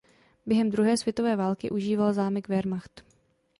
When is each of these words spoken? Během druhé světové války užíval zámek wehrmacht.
Během 0.45 0.71
druhé 0.71 0.97
světové 0.97 1.35
války 1.35 1.69
užíval 1.69 2.13
zámek 2.13 2.47
wehrmacht. 2.49 3.03